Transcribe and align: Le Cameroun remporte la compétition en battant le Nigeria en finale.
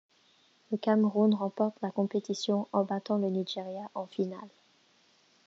Le 0.71 0.79
Cameroun 0.79 1.35
remporte 1.35 1.79
la 1.83 1.91
compétition 1.91 2.67
en 2.73 2.83
battant 2.83 3.19
le 3.19 3.29
Nigeria 3.29 3.87
en 3.93 4.07
finale. 4.07 4.49